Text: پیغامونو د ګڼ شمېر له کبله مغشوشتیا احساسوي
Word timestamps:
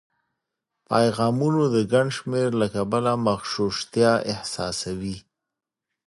پیغامونو 0.89 1.61
د 1.75 1.77
ګڼ 1.93 2.05
شمېر 2.17 2.49
له 2.61 2.67
کبله 2.75 3.11
مغشوشتیا 3.25 4.13
احساسوي 4.31 5.17